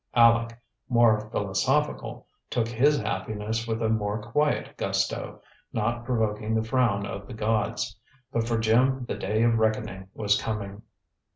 Aleck, 0.15 0.59
more 0.89 1.29
philosophical, 1.29 2.25
took 2.49 2.67
his 2.67 2.99
happiness 2.99 3.67
with 3.67 3.83
a 3.83 3.89
more 3.89 4.19
quiet 4.19 4.75
gusto, 4.75 5.39
not 5.73 6.05
provoking 6.05 6.55
the 6.55 6.63
frown 6.63 7.05
of 7.05 7.27
the 7.27 7.35
gods. 7.35 7.95
But 8.31 8.47
for 8.47 8.57
Jim 8.57 9.05
the 9.05 9.13
day 9.13 9.43
of 9.43 9.59
reckoning 9.59 10.09
was 10.15 10.41
coming. 10.41 10.81